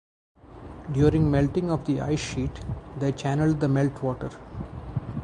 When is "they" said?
2.97-3.11